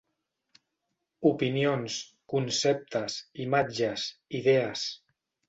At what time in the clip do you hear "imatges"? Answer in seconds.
3.45-4.09